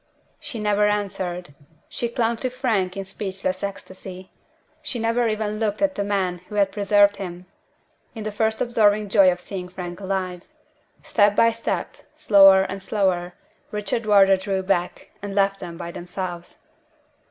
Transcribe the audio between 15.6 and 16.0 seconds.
by